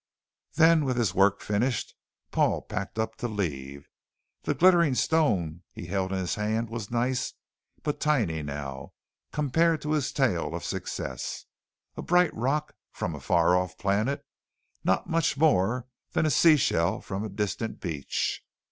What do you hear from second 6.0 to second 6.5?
in his